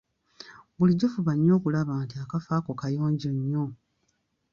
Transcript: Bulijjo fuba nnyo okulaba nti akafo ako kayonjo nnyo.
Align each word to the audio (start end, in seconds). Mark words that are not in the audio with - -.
Bulijjo 0.77 1.07
fuba 1.13 1.31
nnyo 1.35 1.51
okulaba 1.57 1.93
nti 2.03 2.15
akafo 2.23 2.49
ako 2.57 2.71
kayonjo 2.81 3.29
nnyo. 3.39 3.65